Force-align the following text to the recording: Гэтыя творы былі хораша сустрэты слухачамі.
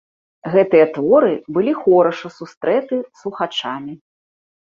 Гэтыя 0.53 0.85
творы 0.95 1.33
былі 1.57 1.73
хораша 1.81 2.27
сустрэты 2.37 2.95
слухачамі. 3.23 3.93